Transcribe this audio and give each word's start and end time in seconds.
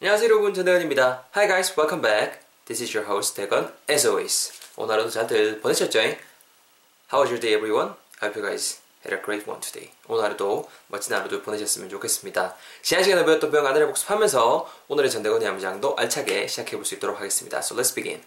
안녕하세요 0.00 0.28
여러분 0.28 0.52
전대건입니다. 0.52 1.24
Hi 1.34 1.48
guys, 1.48 1.72
welcome 1.78 2.02
back. 2.02 2.40
This 2.66 2.82
is 2.82 2.94
your 2.94 3.10
host 3.10 3.34
대건 3.34 3.72
as 3.88 4.06
always. 4.06 4.52
오늘 4.76 4.92
하루도 4.94 5.08
잘들 5.10 5.60
보내셨죠? 5.60 5.98
How 6.00 7.22
was 7.24 7.30
your 7.30 7.40
day 7.40 7.54
everyone? 7.56 7.94
I 8.20 8.28
hope 8.28 8.36
you 8.38 8.46
guys 8.46 8.80
had 9.04 9.16
a 9.16 9.22
great 9.24 9.48
one 9.48 9.58
today. 9.62 9.90
오늘 10.06 10.24
하루도 10.24 10.68
멋진 10.88 11.14
하루도 11.14 11.40
보내셨으면 11.42 11.88
좋겠습니다. 11.88 12.54
지난 12.82 13.04
시간에 13.04 13.24
배웠던 13.24 13.50
표현 13.50 13.64
간단히 13.64 13.86
복습하면서 13.86 14.70
오늘의 14.88 15.10
전대건의 15.10 15.48
암장도 15.48 15.96
알차게 15.96 16.46
시작해 16.48 16.76
볼 16.76 16.84
수 16.84 16.94
있도록 16.96 17.18
하겠습니다. 17.18 17.58
So 17.60 17.74
let's 17.74 17.94
begin. 17.94 18.20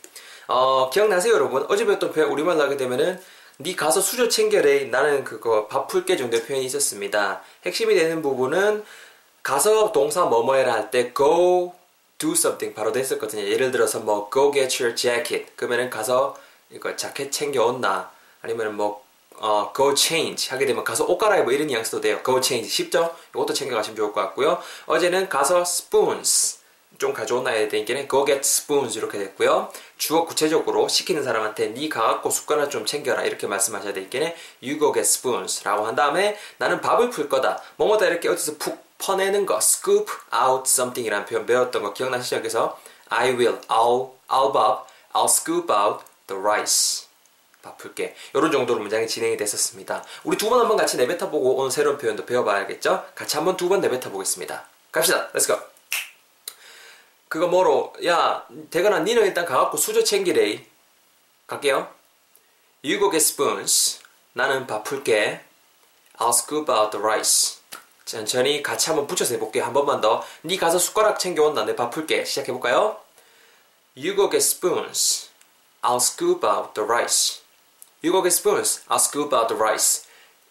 어, 0.47 0.89
기억나세요 0.89 1.35
여러분? 1.35 1.67
어제 1.69 1.85
배웠던 1.85 2.13
표현 2.13 2.31
우리말로 2.31 2.63
하게 2.63 2.77
되면은 2.77 3.21
네 3.59 3.75
가서 3.75 4.01
수저 4.01 4.27
챙겨래 4.29 4.85
나는 4.85 5.23
그거 5.23 5.67
밥 5.67 5.87
풀게 5.87 6.17
정도의 6.17 6.45
표현이 6.45 6.65
있었습니다. 6.65 7.43
핵심이 7.63 7.93
되는 7.93 8.23
부분은 8.23 8.83
가서 9.43 9.91
동사 9.91 10.25
뭐뭐 10.25 10.55
해라 10.55 10.73
할 10.73 10.91
때 10.91 11.13
go 11.15 11.73
do 12.17 12.31
something 12.31 12.75
바로 12.75 12.91
됐었거든요. 12.91 13.43
예를 13.47 13.71
들어서 13.71 13.99
뭐 13.99 14.29
go 14.31 14.51
get 14.51 14.81
your 14.83 14.95
jacket 14.95 15.47
그러면은 15.55 15.89
가서 15.89 16.35
이거 16.69 16.95
자켓 16.95 17.31
챙겨 17.31 17.65
온나 17.65 18.11
아니면 18.41 18.75
뭐 18.75 19.03
어, 19.37 19.71
go 19.75 19.95
change 19.95 20.49
하게 20.49 20.65
되면 20.65 20.83
가서 20.83 21.05
옷 21.05 21.17
갈아입어 21.17 21.51
이런 21.51 21.67
뉘앙스도 21.67 22.01
돼요. 22.01 22.19
go 22.25 22.41
change 22.41 22.69
쉽죠? 22.69 23.15
이것도 23.33 23.53
챙겨가시면 23.53 23.95
좋을 23.95 24.11
것 24.11 24.21
같고요. 24.21 24.61
어제는 24.85 25.29
가서 25.29 25.61
spoons 25.61 26.59
좀 26.97 27.13
가져온나 27.13 27.51
해야 27.51 27.69
되니까 27.69 27.93
go 28.09 28.25
get 28.25 28.41
spoons 28.41 28.97
이렇게 28.97 29.17
됐고요. 29.17 29.71
주어 29.97 30.25
구체적으로 30.25 30.89
시키는 30.89 31.23
사람한테 31.23 31.73
네 31.73 31.87
가갖고 31.87 32.29
숟가락 32.29 32.69
좀 32.69 32.85
챙겨라 32.85 33.23
이렇게 33.23 33.47
말씀하셔야 33.47 33.93
되니까 33.93 34.19
you 34.61 34.77
go 34.77 34.91
get 34.91 35.07
spoons 35.07 35.63
라고 35.63 35.87
한 35.87 35.95
다음에 35.95 36.37
나는 36.57 36.81
밥을 36.81 37.09
풀 37.09 37.29
거다. 37.29 37.63
뭐뭐다 37.77 38.07
이렇게 38.07 38.27
어디서 38.27 38.57
푹 38.59 38.88
퍼내는 38.99 39.45
거, 39.45 39.57
scoop 39.57 40.11
out 40.33 40.63
something이라는 40.69 41.25
표현 41.25 41.45
배웠던 41.45 41.81
거 41.81 41.93
기억나시죠? 41.93 42.35
여기서 42.37 42.79
I 43.09 43.29
will, 43.31 43.59
I'll, 43.67 44.11
I'll 44.27 44.53
밥, 44.53 44.87
I'll 45.13 45.25
scoop 45.29 45.71
out 45.73 46.03
the 46.27 46.39
rice. 46.39 47.07
밥 47.61 47.77
풀게. 47.77 48.15
이런 48.33 48.51
정도로 48.51 48.79
문장이 48.79 49.07
진행이 49.07 49.35
됐었습니다. 49.37 50.03
우리 50.23 50.37
두 50.37 50.49
번 50.49 50.59
한번 50.61 50.77
같이 50.77 50.95
내뱉어 50.97 51.29
보고 51.29 51.55
오늘 51.57 51.71
새로운 51.71 51.97
표현도 51.97 52.25
배워봐야겠죠? 52.25 53.05
같이 53.15 53.35
한번 53.37 53.57
두 53.57 53.67
번 53.67 53.81
내뱉어 53.81 54.11
보겠습니다. 54.11 54.65
갑시다. 54.91 55.29
Let's 55.33 55.47
go. 55.47 55.57
그거 57.27 57.47
뭐로? 57.47 57.93
야, 58.05 58.45
대건아, 58.69 58.99
니는 58.99 59.23
일단 59.25 59.45
가갖고 59.45 59.77
수저 59.77 60.03
챙기래. 60.03 60.65
갈게요. 61.47 61.89
You 62.83 62.97
go 62.99 63.11
get 63.11 63.17
spoons. 63.17 63.99
나는 64.33 64.65
밥 64.65 64.83
풀게. 64.83 65.41
I'll 66.17 66.33
scoop 66.33 66.71
out 66.71 66.91
the 66.91 67.03
rice. 67.03 67.58
천천히 68.09 68.63
같이 68.63 68.89
한번 68.89 69.05
붙여서 69.05 69.35
해볼게요. 69.35 69.63
한 69.63 69.71
번만 69.73 70.01
더. 70.01 70.23
네 70.41 70.57
가서 70.57 70.79
숟가락 70.79 71.19
챙겨온다. 71.19 71.63
내 71.65 71.75
밥 71.75 71.91
풀게. 71.91 72.25
시작해볼까요? 72.25 72.97
You 73.95 74.15
go 74.15 74.29
get 74.29 74.37
spoons. 74.37 75.29
I'll 75.83 75.97
scoop 75.97 76.43
out 76.45 76.73
the 76.73 76.87
rice. 76.89 77.41
You 78.03 78.11
go 78.11 78.23
get 78.23 78.35
spoons. 78.35 78.81
I'll 78.89 78.97
scoop 78.99 79.35
out 79.35 79.47
the 79.47 79.61
rice. 79.61 80.05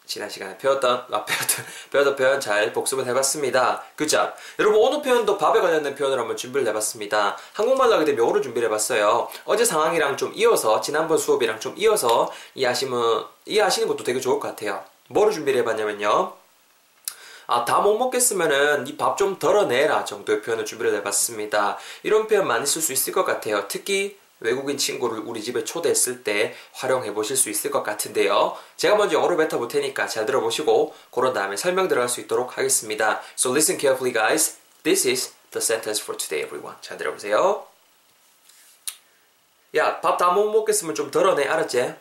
지난 0.06 0.30
시간에 0.30 0.56
배웠던, 0.56 1.06
아, 1.10 1.24
배웠던, 1.24 1.66
배웠던 1.90 2.16
표현 2.16 2.40
잘 2.40 2.72
복습을 2.72 3.04
해봤습니다. 3.06 3.82
그죠? 3.96 4.32
여러분, 4.58 4.80
오늘 4.80 5.02
표현도 5.02 5.36
밥에 5.36 5.60
관련된 5.60 5.96
표현을 5.96 6.18
한번 6.18 6.34
준비를 6.36 6.66
해봤습니다. 6.68 7.36
한국말로 7.52 7.94
하게 7.94 8.06
되면 8.06 8.20
영어로 8.20 8.40
준비를 8.40 8.68
해봤어요. 8.68 9.28
어제 9.44 9.66
상황이랑 9.66 10.16
좀 10.16 10.32
이어서, 10.34 10.80
지난번 10.80 11.18
수업이랑 11.18 11.60
좀 11.60 11.74
이어서 11.76 12.32
이해하시면, 12.54 13.26
이해하시는 13.44 13.86
것도 13.88 14.04
되게 14.04 14.18
좋을 14.20 14.40
것 14.40 14.48
같아요. 14.48 14.82
뭐로 15.08 15.30
준비를 15.30 15.60
해봤냐면요. 15.60 16.37
아, 17.48 17.64
다 17.64 17.80
못 17.80 17.96
먹겠으면은 17.96 18.86
이 18.86 18.96
밥 18.96 19.16
좀 19.16 19.38
덜어내라 19.38 20.04
정도의 20.04 20.42
표현을 20.42 20.64
준비를 20.66 20.94
해봤습니다. 20.98 21.78
이런 22.02 22.26
표현 22.26 22.46
많이 22.46 22.66
쓸 22.66 22.82
수 22.82 22.92
있을 22.92 23.12
것 23.12 23.24
같아요. 23.24 23.66
특히 23.68 24.18
외국인 24.40 24.76
친구를 24.78 25.20
우리 25.24 25.42
집에 25.42 25.64
초대했을 25.64 26.22
때 26.22 26.54
활용해 26.74 27.12
보실 27.14 27.36
수 27.36 27.48
있을 27.50 27.70
것 27.70 27.82
같은데요. 27.82 28.56
제가 28.76 28.94
먼저 28.96 29.16
영어로 29.16 29.36
뱉어 29.36 29.58
볼 29.58 29.66
테니까 29.66 30.06
잘 30.06 30.26
들어보시고 30.26 30.94
그런 31.10 31.32
다음에 31.32 31.56
설명 31.56 31.88
들어갈 31.88 32.08
수 32.08 32.20
있도록 32.20 32.56
하겠습니다. 32.58 33.20
So 33.36 33.50
listen 33.50 33.80
carefully 33.80 34.12
guys. 34.12 34.58
This 34.84 35.08
is 35.08 35.32
the 35.50 35.62
sentence 35.62 36.00
for 36.02 36.16
today 36.16 36.44
everyone. 36.44 36.76
잘 36.82 36.96
들어보세요. 36.98 37.66
야, 39.74 40.00
밥 40.00 40.18
다 40.18 40.30
못 40.32 40.50
먹겠으면 40.52 40.94
좀 40.94 41.10
덜어내. 41.10 41.46
알았지? 41.46 41.94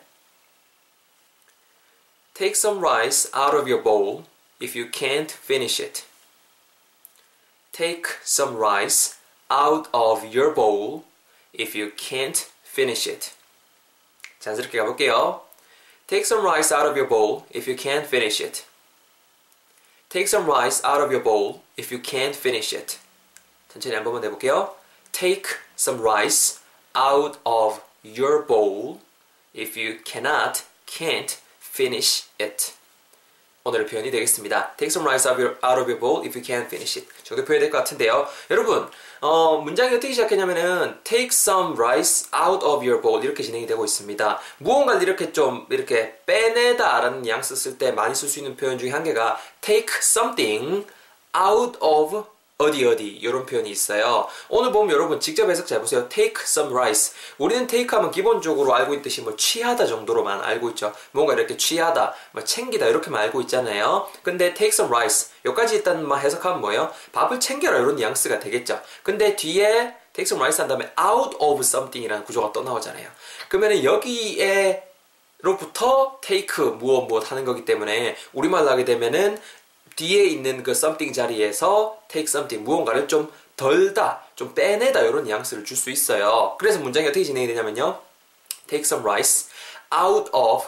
Take 2.34 2.52
some 2.54 2.78
rice 2.78 3.30
out 3.36 3.56
of 3.56 3.68
your 3.68 3.82
bowl 3.82 4.24
if 4.59 4.75
you 4.75 4.87
can't 4.87 5.31
finish 5.31 5.79
it. 5.79 6.05
Take 7.71 8.07
some 8.23 8.55
rice 8.55 9.17
out 9.49 9.87
of 9.93 10.25
your 10.33 10.51
bowl 10.51 11.05
if 11.53 11.75
you 11.75 11.91
can't 11.95 12.49
finish 12.63 13.07
it. 13.07 13.31
자연스럽게 14.39 14.77
가볼게요. 14.77 15.41
Take 16.07 16.25
some 16.25 16.45
rice 16.45 16.71
out 16.71 16.85
of 16.85 16.97
your 16.97 17.07
bowl 17.07 17.45
if 17.51 17.67
you 17.67 17.75
can't 17.75 18.05
finish 18.05 18.41
it. 18.41 18.65
Take 20.09 20.27
some 20.27 20.45
rice 20.45 20.83
out 20.83 21.01
of 21.01 21.11
your 21.11 21.23
bowl 21.23 21.63
if 21.77 21.91
you 21.91 21.99
can't 22.01 22.35
finish 22.35 22.75
it. 22.75 22.99
천천히 23.69 23.95
한 23.95 24.03
번만 24.03 24.23
해볼게요. 24.23 24.75
Take 25.11 25.57
some 25.75 26.01
rice 26.01 26.59
out 26.95 27.39
of 27.45 27.81
your 28.03 28.45
bowl 28.45 28.99
if 29.53 29.77
you 29.77 29.99
cannot, 30.03 30.63
can't 30.85 31.39
finish 31.59 32.27
it. 32.39 32.73
오늘의 33.68 33.86
표현이 33.86 34.10
되겠습니다. 34.10 34.72
Take 34.76 34.88
some 34.88 35.06
rice 35.06 35.30
out 35.30 35.40
of, 35.40 35.88
your, 35.90 36.00
bowl 36.00 36.24
if 36.26 36.36
you 36.36 36.42
can't 36.42 36.66
finish 36.66 36.98
it. 36.98 37.08
정도 37.22 37.44
표현이 37.44 37.60
될 37.60 37.70
것 37.70 37.78
같은데요. 37.78 38.26
여러분, 38.50 38.88
어, 39.20 39.58
문장이 39.58 39.94
어떻게 39.94 40.12
시작했냐면은 40.12 40.98
take 41.04 41.28
some 41.28 41.74
rice 41.76 42.28
out 42.34 42.64
of 42.64 42.84
your 42.84 43.00
bowl 43.00 43.22
이렇게 43.22 43.42
진행이 43.42 43.66
되고 43.66 43.84
있습니다. 43.84 44.40
무언가를 44.58 45.02
이렇게 45.02 45.32
좀 45.32 45.66
이렇게 45.70 46.18
빼내다 46.26 47.00
라는 47.00 47.22
뉘앙스 47.22 47.56
쓸때 47.56 47.92
많이 47.92 48.14
쓸 48.14 48.28
수 48.28 48.38
있는 48.38 48.56
표현 48.56 48.78
중에 48.78 48.90
한 48.90 49.04
개가 49.04 49.38
take 49.60 49.88
something 50.00 50.86
out 51.36 51.78
of 51.80 52.24
어디 52.60 52.84
어디 52.84 53.06
이런 53.06 53.46
표현이 53.46 53.70
있어요. 53.70 54.26
오늘 54.48 54.72
보면 54.72 54.92
여러분 54.92 55.20
직접 55.20 55.48
해석 55.48 55.68
잘 55.68 55.80
보세요. 55.80 56.08
take 56.08 56.42
some 56.42 56.74
rice. 56.74 57.14
우리는 57.38 57.68
take 57.68 57.96
하면 57.96 58.10
기본적으로 58.10 58.74
알고 58.74 58.94
있듯이 58.94 59.22
뭐 59.22 59.36
취하다 59.36 59.86
정도로만 59.86 60.40
알고 60.40 60.70
있죠. 60.70 60.92
뭔가 61.12 61.34
이렇게 61.34 61.56
취하다, 61.56 62.16
뭐 62.32 62.42
챙기다 62.42 62.86
이렇게만 62.86 63.22
알고 63.22 63.42
있잖아요. 63.42 64.08
근데 64.24 64.54
take 64.54 64.70
some 64.70 64.92
rice 64.92 65.30
여기까지 65.44 65.76
일단 65.76 66.04
막 66.04 66.16
해석하면 66.16 66.60
뭐예요? 66.60 66.92
밥을 67.12 67.38
챙겨라 67.38 67.78
이런 67.78 67.94
뉘앙스가 67.94 68.40
되겠죠. 68.40 68.80
근데 69.04 69.36
뒤에 69.36 69.94
take 70.12 70.24
some 70.24 70.42
rice 70.42 70.58
한 70.60 70.66
다음에 70.66 70.92
out 71.00 71.36
of 71.38 71.60
something이라는 71.60 72.24
구조가 72.24 72.50
또 72.52 72.64
나오잖아요. 72.64 73.08
그러면은 73.48 73.84
여기에 73.84 74.82
로부터 75.42 76.18
take 76.22 76.64
무엇 76.72 77.06
무엇 77.06 77.30
하는 77.30 77.44
거기 77.44 77.64
때문에 77.64 78.16
우리말로 78.32 78.68
하게 78.68 78.84
되면은 78.84 79.38
뒤에 79.98 80.26
있는 80.26 80.62
그 80.62 80.70
something 80.70 81.12
자리에서 81.12 81.98
take 82.06 82.28
something 82.28 82.64
무언가를 82.64 83.08
좀 83.08 83.32
덜다, 83.56 84.22
좀 84.36 84.54
빼내다 84.54 85.00
이런 85.00 85.24
뉘앙스를 85.24 85.64
줄 85.64 85.76
수 85.76 85.90
있어요. 85.90 86.54
그래서 86.60 86.78
문장이 86.78 87.08
어떻게 87.08 87.24
진행이 87.24 87.48
되냐면요. 87.48 88.00
take 88.68 88.82
some 88.84 89.02
rice 89.04 89.50
out 89.92 90.30
of 90.32 90.66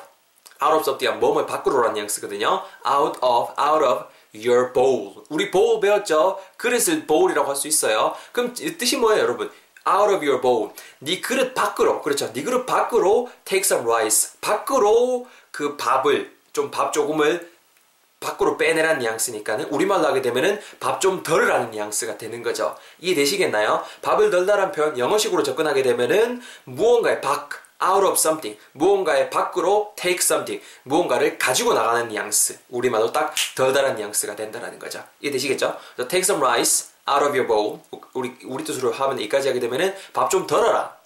out 0.60 0.74
of 0.74 0.80
something 0.82 1.20
뭐뭐 1.20 1.46
밖으로라는 1.46 1.94
뉘앙스거든요. 1.94 2.64
out 2.84 3.20
of 3.22 3.52
out 3.56 3.84
of 3.84 4.04
your 4.34 4.72
bowl. 4.72 5.22
우리 5.28 5.52
bowl 5.52 5.78
배웠죠? 5.80 6.40
그릇을 6.56 7.06
bowl이라고 7.06 7.48
할 7.48 7.54
수 7.54 7.68
있어요. 7.68 8.16
그럼 8.32 8.52
뜻이 8.52 8.96
뭐예요, 8.96 9.22
여러분? 9.22 9.48
out 9.86 10.12
of 10.12 10.26
your 10.26 10.40
bowl. 10.40 10.70
네 10.98 11.20
그릇 11.20 11.54
밖으로. 11.54 12.02
그렇죠. 12.02 12.32
네 12.32 12.42
그릇 12.42 12.66
밖으로 12.66 13.30
take 13.44 13.60
some 13.64 13.84
rice. 13.88 14.32
밖으로 14.40 15.28
그 15.52 15.76
밥을 15.76 16.36
좀 16.52 16.72
밥 16.72 16.92
조금을 16.92 17.48
밖으로 18.20 18.58
빼내라는 18.58 18.98
뉘앙스니까는 19.00 19.66
우리말로 19.66 20.06
하게 20.06 20.20
되면은 20.22 20.60
밥 20.78 21.00
좀 21.00 21.22
덜으라는 21.22 21.70
뉘앙스가 21.70 22.18
되는 22.18 22.42
거죠. 22.42 22.76
이해되시겠나요? 22.98 23.82
밥을 24.02 24.30
덜다란 24.30 24.70
표현 24.72 24.98
영어식으로 24.98 25.42
접근하게 25.42 25.82
되면은 25.82 26.42
무언가의 26.64 27.22
밖 27.22 27.48
out 27.82 28.04
of 28.06 28.12
something 28.18 28.60
무언가의 28.72 29.30
밖으로 29.30 29.94
take 29.96 30.18
something 30.18 30.62
무언가를 30.82 31.38
가지고 31.38 31.72
나가는 31.72 32.06
뉘앙스 32.08 32.58
우리말로 32.68 33.10
딱 33.10 33.32
덜다란 33.56 33.96
뉘앙스가 33.96 34.36
된다라는 34.36 34.78
거죠. 34.78 35.02
이해되시겠죠? 35.22 35.78
Take 35.96 36.20
some 36.20 36.44
rice 36.44 36.90
out 37.10 37.24
of 37.24 37.34
your 37.34 37.46
bowl 37.46 37.78
우리 38.12 38.36
우리 38.44 38.62
뜻으로 38.64 38.92
하면 38.92 39.16
여기까지 39.16 39.48
하게 39.48 39.60
되면은 39.60 39.94
밥 40.12 40.28
좀 40.28 40.46
덜어라. 40.46 40.99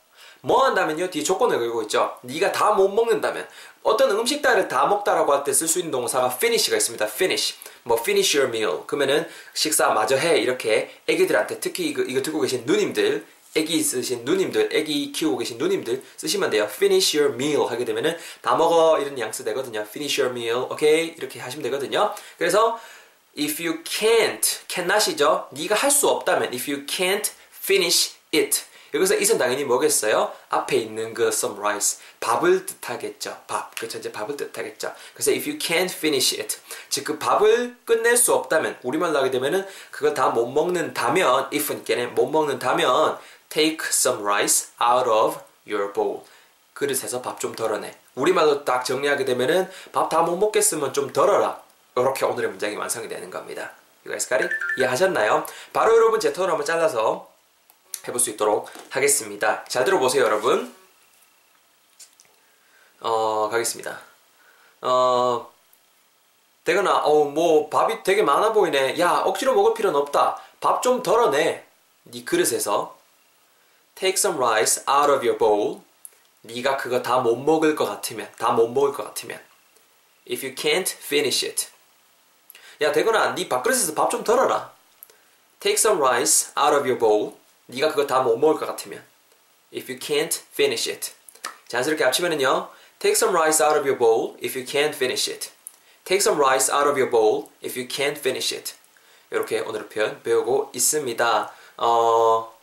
뭐 0.45 0.65
한다면요 0.67 1.09
뒤에 1.11 1.23
조건을 1.23 1.59
걸고 1.59 1.83
있죠. 1.83 2.17
네가 2.23 2.53
다 2.53 2.75
못 2.75 2.89
먹는다면 2.89 3.49
어떤 3.83 4.11
음식들을 4.11 4.69
다 4.69 4.87
먹다라고 4.87 5.33
할 5.33 5.43
때 5.45 5.53
쓸 5.53 5.67
수 5.69 5.79
있는 5.79 5.91
동사가 5.91 6.27
finish가 6.29 6.77
있습니다. 6.77 7.05
finish. 7.07 7.55
뭐 7.83 7.97
finish 7.99 8.37
your 8.37 8.55
meal. 8.55 8.83
그러면은 8.87 9.27
식사 9.55 9.89
마저 9.91 10.17
해. 10.17 10.39
이렇게 10.39 10.91
애기들한테 11.07 11.61
특히 11.61 11.89
이거, 11.89 12.03
이거 12.03 12.21
듣고 12.23 12.41
계신 12.41 12.65
누님들 12.67 13.27
애기 13.57 13.75
있으신 13.77 14.25
누님들, 14.25 14.71
애기 14.73 15.13
키우고 15.13 15.39
계신 15.39 15.59
누님들 15.59 16.03
쓰시면 16.17 16.51
돼요. 16.51 16.65
finish 16.69 17.17
your 17.17 17.35
meal 17.35 17.67
하게 17.69 17.85
되면은 17.85 18.17
다 18.43 18.57
먹어 18.57 18.99
이런 18.99 19.15
뉘앙스 19.15 19.45
되거든요. 19.45 19.81
finish 19.83 20.21
your 20.21 20.37
meal. 20.37 20.67
오케이? 20.71 21.15
이렇게 21.17 21.39
하시면 21.41 21.63
되거든요. 21.65 22.13
그래서 22.37 22.79
if 23.39 23.63
you 23.65 23.83
can't, 23.85 24.45
cannot이죠. 24.69 25.49
네가 25.53 25.75
할 25.77 25.91
수 25.91 26.09
없다면 26.09 26.53
if 26.53 26.69
you 26.71 26.85
can't 26.87 27.31
finish 27.63 28.15
it. 28.35 28.63
여기서 28.95 29.15
it은 29.17 29.39
당연히 29.39 29.65
뭐겠어요? 29.65 30.33
앞에 30.51 30.77
있는 30.77 31.13
그 31.15 31.27
summarize 31.27 31.99
밥을 32.21 32.65
뜻하겠죠. 32.65 33.37
밥. 33.49 33.75
그 33.79 33.89
전제 33.89 34.13
밥을 34.13 34.37
뜻하겠죠. 34.37 34.95
그래서 35.13 35.33
if 35.33 35.49
you 35.51 35.59
can't 35.59 35.91
finish 35.91 36.41
it. 36.41 36.59
즉 36.89 37.05
그 37.05 37.19
밥을 37.19 37.77
끝낼 37.85 38.17
수 38.17 38.33
없다면 38.33 38.79
우리말로 38.83 39.19
하게 39.19 39.31
되면은 39.33 39.67
그걸 39.91 40.15
다 40.15 40.31
못 40.31 40.47
먹는다면 40.47 41.49
if은 41.53 41.85
걔는 41.85 42.15
못 42.15 42.29
먹는다면 42.29 43.19
take 43.49 43.79
some 43.89 44.23
rice 44.23 44.69
out 44.81 45.11
of 45.11 45.39
your 45.69 45.93
bowl. 45.93 46.21
그릇에서 46.73 47.21
밥 47.21 47.41
좀 47.41 47.55
덜어내. 47.55 47.93
우리말로 48.15 48.65
딱 48.65 48.85
정리하게 48.85 49.25
되면은 49.25 49.69
밥 49.93 50.09
다 50.09 50.23
못 50.23 50.37
먹겠으면 50.37 50.93
좀 50.93 51.13
덜어라. 51.13 51.61
이렇게 51.97 52.25
오늘의 52.25 52.51
문장이 52.51 52.77
완성이 52.77 53.09
되는 53.09 53.29
겁니다. 53.29 53.73
You 54.07 54.17
guys 54.17 54.29
got 54.29 54.43
it? 54.43 54.55
이해하셨나요? 54.79 55.47
바로 55.73 55.97
여러분 55.97 56.21
제 56.21 56.33
톤을 56.33 56.51
한번 56.51 56.65
잘라서 56.65 57.29
해볼 58.07 58.21
수 58.21 58.31
있도록 58.31 58.71
하겠습니다. 58.91 59.65
잘 59.65 59.85
들어보세요, 59.85 60.25
여러분. 60.25 60.75
어, 63.01 63.49
가겠습니다. 63.51 64.01
어, 64.83 65.51
되거나, 66.65 66.99
어, 66.99 67.25
뭐, 67.25 67.69
밥이 67.69 68.03
되게 68.03 68.23
많아 68.23 68.53
보이네. 68.53 68.99
야, 68.99 69.19
억지로 69.25 69.55
먹을 69.55 69.75
필요는 69.75 69.99
없다. 70.01 70.41
밥 70.61 70.83
좀 70.83 71.03
덜어내. 71.03 71.65
네 72.05 72.25
그릇에서. 72.25 72.97
Take 73.95 74.15
some 74.15 74.39
rice 74.43 74.83
out 74.89 75.11
of 75.11 75.25
your 75.27 75.39
bowl. 75.39 75.81
네가 76.43 76.77
그거 76.77 77.03
다 77.03 77.19
못 77.21 77.37
먹을 77.37 77.75
것 77.75 77.87
같으면, 77.87 78.31
다 78.39 78.53
못 78.53 78.69
먹을 78.69 78.93
것 78.93 79.05
같으면. 79.05 79.39
If 80.31 80.45
you 80.45 80.55
can't 80.55 80.91
finish 80.91 81.45
it. 81.47 81.69
야, 82.81 82.93
되거나, 82.93 83.35
네 83.35 83.49
밥그릇에서 83.49 83.95
밥 83.95 84.11
좀 84.11 84.25
덜어라. 84.25 84.73
Take 85.61 85.79
some 85.79 86.01
rice 86.03 86.51
out 86.59 86.75
of 86.77 86.87
your 86.89 86.99
bowl. 86.99 87.37
네가 87.67 87.89
그거 87.91 88.07
다 88.07 88.23
못 88.23 88.37
먹을 88.37 88.59
것 88.61 88.67
같으면. 88.67 89.03
If 89.75 89.91
you 89.91 89.99
can't 89.99 90.43
finish 90.53 90.91
it. 90.91 91.13
자연스럽게 91.69 92.05
합치면은요. 92.05 92.69
Take 92.99 93.17
some 93.17 93.37
rice 93.37 93.63
out 93.65 93.77
of 93.79 93.87
your 93.89 93.99
bowl 93.99 94.37
if 94.43 94.57
you 94.59 94.67
can't 94.67 94.95
finish 94.95 95.31
it. 95.31 95.51
Take 96.05 96.21
some 96.21 96.39
rice 96.41 96.71
out 96.73 96.89
of 96.89 96.99
your 96.99 97.11
bowl 97.11 97.51
if 97.63 97.79
you 97.79 97.89
can't 97.89 98.19
finish 98.19 98.55
it. 98.55 98.75
이렇게 99.31 99.61
오늘의 99.61 99.89
표현 99.89 100.23
배우고 100.23 100.71
있습니다. 100.75 101.53
어, 101.79 102.55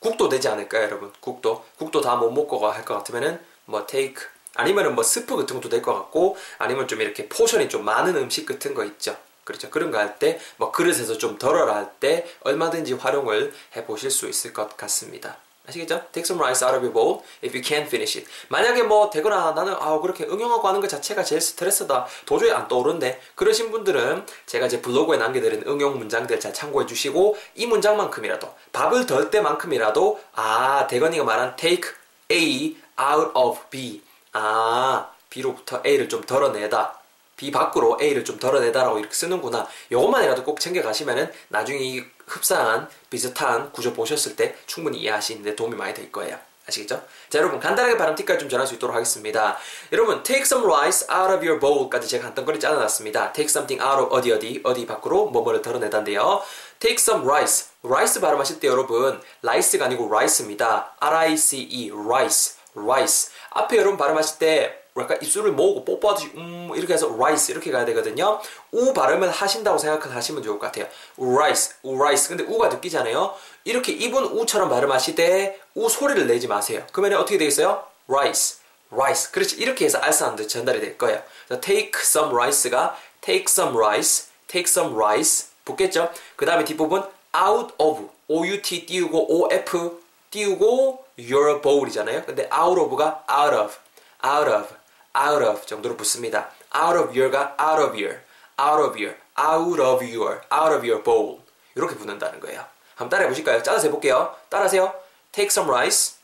국도 0.00 0.28
되지 0.28 0.48
않을까요, 0.48 0.82
여러분? 0.84 1.12
국도. 1.20 1.64
국도 1.78 2.00
다 2.00 2.16
못 2.16 2.30
먹고 2.32 2.58
할 2.70 2.84
것 2.84 2.94
같으면은 2.96 3.40
뭐 3.66 3.86
take 3.86 4.16
아니면은 4.54 4.94
뭐 4.94 5.04
스프 5.04 5.36
같은 5.36 5.56
것도 5.56 5.68
될 5.68 5.80
것 5.82 5.94
같고 5.94 6.36
아니면 6.58 6.88
좀 6.88 7.00
이렇게 7.00 7.28
포션이 7.28 7.68
좀 7.68 7.84
많은 7.84 8.16
음식 8.16 8.44
같은 8.46 8.74
거 8.74 8.84
있죠. 8.84 9.16
그렇죠. 9.44 9.70
그런 9.70 9.90
거 9.90 9.98
할 9.98 10.18
때 10.18 10.38
뭐 10.56 10.70
그릇에서 10.72 11.18
좀 11.18 11.38
덜어라 11.38 11.74
할 11.74 11.86
때 12.00 12.26
얼마든지 12.42 12.94
활용을 12.94 13.52
해 13.76 13.84
보실 13.84 14.10
수 14.10 14.28
있을 14.28 14.52
것 14.52 14.76
같습니다. 14.76 15.36
아시겠죠? 15.68 16.02
Take 16.10 16.22
some 16.24 16.42
rice 16.42 16.66
out 16.66 16.74
of 16.76 16.82
your 16.84 16.92
bowl 16.92 17.22
if 17.44 17.56
you 17.56 17.62
can't 17.62 17.86
finish 17.86 18.18
it. 18.18 18.28
만약에 18.48 18.82
뭐 18.82 19.10
되거나 19.10 19.52
나는 19.52 19.72
아 19.74 19.96
그렇게 20.00 20.24
응용하고 20.24 20.66
하는 20.66 20.80
것 20.80 20.88
자체가 20.88 21.22
제일 21.22 21.40
스트레스다. 21.40 22.06
도저히 22.26 22.50
안 22.50 22.66
떠오른데 22.66 23.20
그러신 23.36 23.70
분들은 23.70 24.26
제가 24.46 24.68
제 24.68 24.82
블로그에 24.82 25.18
남겨드린 25.18 25.62
응용 25.68 25.98
문장들 25.98 26.40
잘 26.40 26.52
참고해 26.52 26.86
주시고 26.86 27.36
이 27.54 27.66
문장만큼이라도 27.66 28.52
밥을 28.72 29.06
덜 29.06 29.30
때만큼이라도 29.30 30.20
아 30.34 30.86
대건이가 30.88 31.22
말한 31.22 31.54
take 31.56 31.90
A 32.32 32.76
out 33.00 33.30
of 33.34 33.60
B 33.70 34.02
아 34.32 35.10
B로부터 35.30 35.80
A를 35.86 36.08
좀 36.08 36.22
덜어내다 36.22 37.01
B 37.42 37.50
밖으로 37.50 37.98
A를 38.00 38.24
좀 38.24 38.38
덜어내다라고 38.38 39.00
이렇게 39.00 39.12
쓰는구나. 39.12 39.66
요것만이라도 39.90 40.44
꼭 40.44 40.60
챙겨가시면은 40.60 41.28
나중에 41.48 41.80
이 41.80 42.04
흡사한 42.24 42.88
비슷한 43.10 43.72
구조 43.72 43.92
보셨을 43.92 44.36
때 44.36 44.54
충분히 44.66 44.98
이해하시는데 44.98 45.56
도움이 45.56 45.74
많이 45.74 45.92
될 45.92 46.12
거예요. 46.12 46.38
아시겠죠? 46.68 47.02
자, 47.28 47.38
여러분 47.40 47.58
간단하게 47.58 47.96
발음 47.96 48.14
팁까지 48.14 48.38
좀 48.38 48.48
전할 48.48 48.64
수 48.64 48.74
있도록 48.74 48.94
하겠습니다. 48.94 49.58
여러분, 49.90 50.22
take 50.22 50.42
some 50.42 50.64
rice 50.64 51.04
out 51.10 51.34
of 51.34 51.44
your 51.44 51.58
bowl까지 51.58 52.06
제가 52.06 52.26
한덩거리 52.28 52.60
짜놨습니다. 52.60 53.32
take 53.32 53.50
something 53.50 53.82
out 53.84 54.00
of 54.00 54.14
어디 54.14 54.30
어디 54.30 54.60
어디 54.62 54.86
밖으로 54.86 55.26
뭐뭐를 55.26 55.62
덜어내다인데요. 55.62 56.44
take 56.78 56.98
some 57.00 57.28
rice. 57.28 57.70
rice 57.82 58.20
발음하실 58.20 58.60
때 58.60 58.68
여러분, 58.68 59.20
rice가 59.42 59.86
아니고 59.86 60.06
rice입니다. 60.06 60.94
R-I-C-E, 61.00 61.90
rice, 61.90 62.54
rice. 62.76 63.32
앞에 63.50 63.76
여러분 63.78 63.96
발음하실 63.96 64.38
때 64.38 64.81
약간 64.98 65.18
입술을 65.22 65.52
모으고 65.52 65.84
뽀뽀하듯이 65.84 66.32
음 66.36 66.70
이렇게 66.74 66.92
해서 66.94 67.12
rice 67.14 67.52
이렇게 67.52 67.70
가야 67.70 67.84
되거든요. 67.86 68.40
우 68.72 68.92
발음을 68.92 69.30
하신다고 69.30 69.78
생각하시면 69.78 70.42
좋을 70.42 70.58
것 70.58 70.66
같아요. 70.66 70.86
rice, 71.18 71.74
rice. 71.84 72.28
근데 72.28 72.44
우가 72.44 72.68
느끼잖아요. 72.68 73.34
이렇게 73.64 73.92
입은 73.92 74.24
우처럼 74.24 74.68
발음하실 74.68 75.14
때 75.14 75.62
우 75.74 75.88
소리를 75.88 76.26
내지 76.26 76.48
마세요. 76.48 76.84
그러면 76.92 77.18
어떻게 77.18 77.38
되겠어요? 77.38 77.82
rice, 78.08 78.58
rice. 78.90 79.32
그렇지 79.32 79.56
이렇게 79.56 79.86
해서 79.86 79.98
알사운드 79.98 80.46
전달이 80.46 80.80
될 80.80 80.98
거예요. 80.98 81.22
take 81.62 81.92
some 82.02 82.34
rice가 82.34 82.96
take 83.22 83.46
some 83.48 83.74
rice, 83.76 84.26
take 84.48 84.68
some 84.68 84.94
rice 84.94 85.48
붙겠죠? 85.64 86.10
그 86.36 86.44
다음에 86.44 86.64
뒷부분 86.64 87.02
out 87.34 87.74
of, 87.78 88.10
out 88.28 88.62
띄우고 88.86 89.48
of 89.50 90.00
띄우고 90.30 91.04
your 91.18 91.60
bowl이잖아요. 91.62 92.24
근데 92.24 92.48
out 92.52 92.78
of가 92.80 93.24
out 93.30 93.56
of, 93.56 93.76
out 94.24 94.50
of, 94.50 94.68
out 95.16 95.44
of 95.44 95.66
정도로 95.66 95.96
붙습니다. 95.96 96.50
out 96.74 96.98
of 96.98 97.18
your가 97.18 97.56
out 97.60 97.82
of 97.82 97.96
your, 97.96 98.20
out 98.58 98.82
of 98.82 98.98
your, 98.98 99.16
out 99.38 99.80
of 99.80 100.04
your, 100.04 100.40
out 100.52 100.74
of 100.74 100.86
your 100.86 101.02
bowl 101.02 101.40
이렇게 101.74 101.94
붙는다는 101.96 102.40
거예요. 102.40 102.64
한번 102.94 103.10
따라해 103.10 103.28
보실까요? 103.28 103.62
짜서 103.62 103.86
해볼게요. 103.86 104.36
따라하세요. 104.48 104.94
Take 105.32 105.50
some 105.50 105.70
rice. 105.70 106.16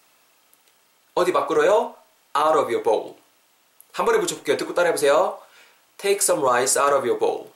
어디 1.14 1.32
밖으로요? 1.32 1.94
Out 2.36 2.58
of 2.58 2.66
your 2.66 2.82
bowl. 2.82 3.16
한 3.92 4.06
번에 4.06 4.20
붙여볼게요. 4.20 4.56
듣고 4.56 4.74
따라해보세요. 4.74 5.40
Take 5.96 6.18
some 6.18 6.42
rice 6.46 6.80
out 6.80 6.94
of 6.94 7.06
your 7.06 7.18
bowl. 7.18 7.50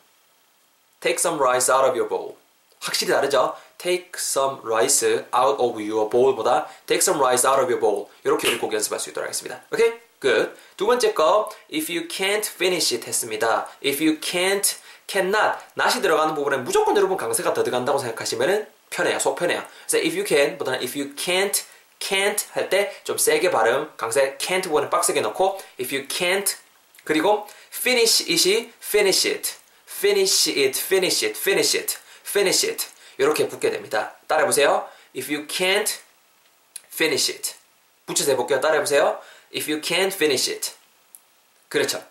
Take 1.01 1.19
some 1.19 1.39
rice 1.39 1.71
out 1.73 1.87
of 1.87 1.97
your 1.97 2.09
bowl. 2.09 2.37
확실히 2.81 3.13
다르죠? 3.13 3.57
Take 3.79 4.13
some 4.17 4.61
rice 4.65 5.07
out 5.07 5.63
of 5.63 5.81
your 5.81 6.09
bowl보다 6.09 6.67
Take 6.87 7.03
some 7.03 7.21
rice 7.21 7.47
out 7.49 7.63
of 7.63 7.71
your 7.71 7.79
bowl. 7.79 8.09
이렇게 8.25 8.49
우리 8.49 8.59
꼭 8.59 8.73
연습할 8.73 8.99
수 8.99 9.11
있도록 9.11 9.27
하겠습니다. 9.27 9.63
오케이? 9.73 10.12
Good. 10.23 10.53
두 10.77 10.87
번째 10.87 11.13
거, 11.15 11.51
if 11.75 11.93
you 11.93 12.07
can't 12.07 12.47
finish 12.47 12.95
it 12.95 13.07
했습니다. 13.09 13.69
If 13.85 14.01
you 14.03 14.21
can't, 14.21 14.77
cannot, 15.09 15.59
not이 15.77 16.01
들어가는 16.01 16.35
부분에 16.37 16.59
무조건 16.59 16.97
여러분 16.97 17.17
강세가 17.17 17.53
더 17.53 17.65
들어간다고 17.65 17.99
생각하시면은 17.99 18.69
편해요. 18.89 19.19
속 19.19 19.35
편해요. 19.37 19.65
그래서 19.89 19.99
if 19.99 20.17
you 20.17 20.25
can 20.25 20.57
보다는 20.59 20.79
if 20.79 20.97
you 20.97 21.15
can't, 21.17 21.65
can't 21.99 22.47
할 22.55 22.69
때 22.71 22.93
좀 23.03 23.19
세게 23.19 23.51
발음, 23.51 23.91
강세 23.97 24.39
can't 24.39 24.63
부분을 24.63 24.91
빡세게 24.91 25.21
넣고 25.23 25.61
if 25.81 25.95
you 25.95 26.07
can't 26.07 26.57
그리고 27.05 27.49
finish 27.75 28.23
it이 28.31 28.71
finish 28.81 29.29
it, 29.29 29.57
finish 29.89 30.49
it, 30.51 30.79
finish 30.79 31.27
it, 31.27 31.39
finish 31.39 31.77
it, 31.77 31.99
finish 32.25 32.67
it 32.67 32.87
이렇게 33.19 33.49
붙게 33.49 33.71
됩니다. 33.71 34.15
따라해 34.29 34.47
보세요. 34.47 34.89
If 35.17 35.35
you 35.35 35.49
can't 35.49 35.99
finish 36.93 37.33
it 37.33 37.55
붙여서 38.07 38.33
해볼게요. 38.33 38.61
따라해 38.61 38.81
보세요. 38.81 39.21
If 39.55 39.71
you 39.71 39.81
can't 39.83 40.13
finish 40.13 40.51
it 40.51 40.73
그렇죠. 41.69 42.03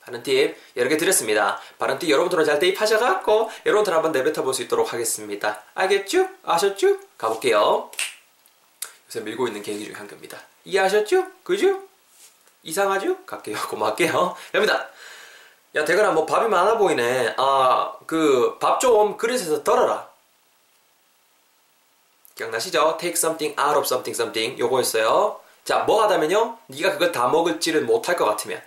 발음 0.00 0.22
팁 0.22 0.56
여러 0.76 0.88
개 0.88 0.96
드렸습니다. 0.96 1.60
발음 1.78 1.98
팁 1.98 2.10
여러분들은 2.10 2.44
잘 2.44 2.58
대입하셔갖고 2.58 3.50
여러분들 3.64 3.92
한번 3.94 4.12
내뱉어 4.12 4.42
볼 4.42 4.52
수 4.54 4.62
있도록 4.62 4.92
하겠습니다. 4.92 5.62
알겠죠? 5.74 6.28
아셨죠? 6.44 6.98
가볼게요. 7.16 7.90
요새 9.08 9.20
밀고 9.20 9.46
있는 9.48 9.62
계기 9.62 9.84
중에 9.84 9.94
한 9.94 10.06
개입니다. 10.06 10.38
이해하셨죠? 10.64 11.26
그죠? 11.42 11.82
이상하죠? 12.62 13.24
갈게요. 13.24 13.56
고마울게요. 13.68 14.36
됩니다. 14.52 14.88
야, 15.74 15.84
대건아, 15.84 16.12
뭐 16.12 16.24
밥이 16.24 16.48
많아 16.48 16.78
보이네. 16.78 17.34
아, 17.36 17.92
그, 18.06 18.56
밥 18.60 18.78
좀 18.80 19.16
그릇에서 19.16 19.62
덜어라. 19.64 20.08
기억나시죠? 22.36 22.96
Take 23.00 23.14
something 23.16 23.58
out 23.60 23.76
of 23.76 23.84
something 23.84 24.16
something. 24.16 24.58
요거였어요. 24.60 25.40
자, 25.64 25.78
뭐 25.80 26.02
하다면요? 26.04 26.58
네가 26.66 26.92
그걸 26.92 27.10
다 27.12 27.28
먹을지를 27.28 27.82
못할 27.82 28.16
것 28.16 28.24
같으면. 28.26 28.62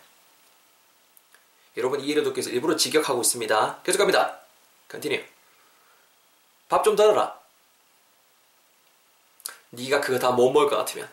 여러분 1.78 2.00
이해를 2.00 2.24
돕기 2.24 2.40
위해서 2.40 2.50
일부러 2.50 2.76
직역하고 2.76 3.22
있습니다. 3.22 3.80
계속 3.84 4.00
갑니다. 4.00 4.40
Continue. 4.90 5.28
밥좀 6.70 6.96
덜어라. 6.96 7.38
네가 9.70 10.02
그거 10.02 10.18
다 10.18 10.32
못 10.32 10.52
먹을 10.52 10.70
것 10.70 10.78
같으면. 10.78 11.08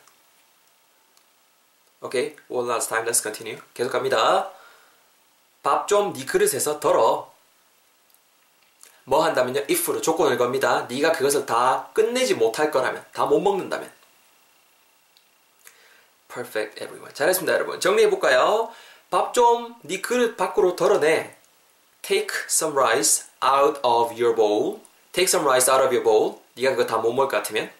오케이. 2.00 2.34
One 2.48 2.70
last 2.70 2.88
time. 2.88 3.06
Let's 3.10 3.22
continue. 3.22 3.60
계속 3.74 3.90
갑니다. 3.90 4.50
밥 5.62 5.86
좀 5.86 6.12
네 6.14 6.24
그릇에서 6.24 6.80
덜어. 6.80 7.32
뭐 9.04 9.22
한다면요? 9.22 9.60
if로 9.68 10.00
조건을 10.00 10.38
겁니다. 10.38 10.86
네가 10.88 11.12
그것을 11.12 11.44
다 11.44 11.90
끝내지 11.92 12.34
못할 12.34 12.70
거라면, 12.70 13.04
다 13.12 13.26
못 13.26 13.38
먹는다면. 13.40 13.92
Perfect 16.34 16.82
everyone. 16.82 17.14
잘했습니다, 17.14 17.52
여러분. 17.54 17.78
정리해 17.78 18.10
볼까요? 18.10 18.72
밥 19.10 19.32
좀 19.32 19.76
네 19.82 20.00
그릇 20.00 20.36
밖으로 20.36 20.74
덜어내. 20.74 21.36
Take 22.02 22.28
some 22.48 22.76
rice 22.76 23.26
out 23.42 23.78
of 23.84 24.12
your 24.20 24.34
bowl. 24.34 24.80
Take 25.12 25.28
some 25.28 25.46
rice 25.46 25.70
out 25.70 25.84
of 25.84 25.94
your 25.94 26.02
bowl. 26.02 26.40
네가 26.56 26.74
그거 26.74 26.86
다 26.86 26.98
못 26.98 27.12
먹을 27.12 27.28
것 27.28 27.36
같으면. 27.42 27.70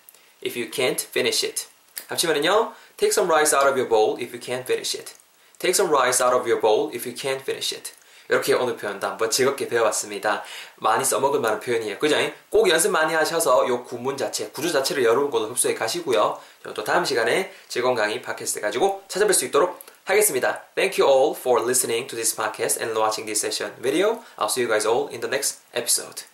If 0.45 0.57
you 0.59 0.71
can't 0.71 1.01
finish 1.03 1.45
it. 1.45 1.67
합치면은요. 2.07 2.73
Take 2.97 3.11
some 3.11 3.29
rice 3.29 3.53
out 3.53 3.67
of 3.67 3.77
your 3.77 3.89
bowl 3.89 4.17
if 4.23 4.31
you 4.31 4.39
can't 4.39 4.65
finish 4.65 4.95
it. 4.95 5.15
Take 5.59 5.75
some 5.75 5.91
rice 5.91 6.23
out 6.23 6.35
of 6.35 6.47
your 6.47 6.61
bowl 6.61 6.95
if 6.95 7.05
you 7.09 7.17
can't 7.17 7.43
finish 7.43 7.75
it. 7.75 7.93
이렇게 8.29 8.55
오늘 8.55 8.77
표현도 8.77 9.07
한번 9.07 9.31
즐겁게 9.31 9.69
배워봤습니다. 9.69 10.43
많이 10.77 11.05
써먹을 11.05 11.41
만한 11.41 11.61
표현이에요. 11.61 11.99
그죠? 11.99 12.17
꼭 12.51 12.69
연습 12.69 12.91
많이 12.91 13.15
하셔서 13.15 13.69
요 13.69 13.85
구문 13.85 14.17
자체, 14.17 14.49
구조 14.49 14.71
자체를 14.73 15.05
여러분과도 15.05 15.49
흡수해 15.49 15.75
가시고요. 15.75 16.39
또 16.75 16.85
다음 16.85 17.05
시간에 17.05 17.53
즐거운 17.69 17.95
강의 17.95 18.23
팟캐스트 18.23 18.61
가지고 18.61 19.03
찾아뵐 19.09 19.33
수 19.33 19.45
있도록 19.47 19.81
하겠습니다. 20.05 20.63
Thank 20.75 21.03
you 21.03 21.11
all 21.11 21.37
for 21.37 21.63
listening 21.63 22.07
to 22.09 22.17
this 22.17 22.37
podcast 22.37 22.81
and 22.81 22.99
watching 22.99 23.27
this 23.27 23.41
session 23.41 23.73
video. 23.81 24.23
I'll 24.39 24.49
see 24.49 24.63
you 24.63 24.69
guys 24.69 24.87
all 24.87 25.09
in 25.09 25.21
the 25.21 25.29
next 25.29 25.61
episode. 25.73 26.25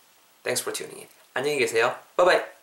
Thanks 0.43 0.63
for 0.63 0.73
tuning 0.73 1.03
in. 1.03 1.09
안녕히 1.35 1.59
계세요. 1.59 1.95
Bye 2.17 2.27
bye. 2.27 2.60